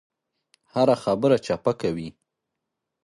هره 0.73 0.95
خبره 1.03 1.37
چپه 1.45 1.71
کوي. 1.81 2.09